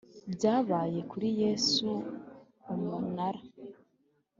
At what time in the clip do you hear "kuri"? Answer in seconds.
1.11-1.27